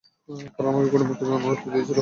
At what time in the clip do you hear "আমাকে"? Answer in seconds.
0.71-0.87